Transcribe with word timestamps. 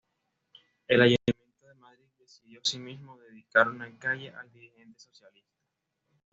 El 0.87 0.99
ayuntamiento 1.03 1.67
de 1.67 1.75
Madrid 1.75 2.09
decidió 2.17 2.59
asimismo 2.65 3.19
dedicar 3.19 3.67
una 3.69 3.95
calle 3.99 4.31
al 4.31 4.51
dirigente 4.51 4.99
socialista. 4.99 5.55